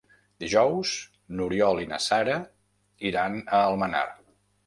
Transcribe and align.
Dijous 0.43 0.93
n'Oriol 1.41 1.83
i 1.83 1.85
na 1.91 2.01
Sara 2.07 2.39
iran 3.11 3.39
a 3.59 3.63
Almenar. 3.69 4.05